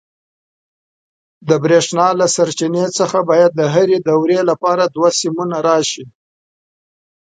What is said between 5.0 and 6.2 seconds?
سیمونه راشي.